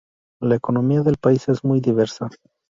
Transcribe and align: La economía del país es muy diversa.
La 0.41 0.55
economía 0.55 1.03
del 1.03 1.17
país 1.17 1.47
es 1.47 1.63
muy 1.63 1.79
diversa. 1.79 2.27